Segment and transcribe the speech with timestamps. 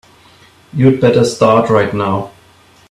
[0.73, 2.31] You'd better start right now.